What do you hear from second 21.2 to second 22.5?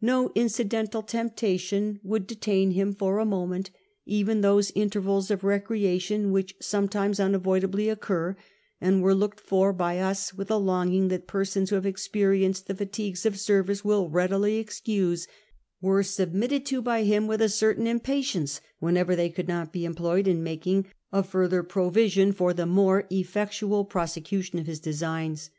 further provision